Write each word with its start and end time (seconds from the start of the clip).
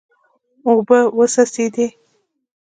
اوبه 0.67 0.99
وڅڅېدې. 1.17 1.87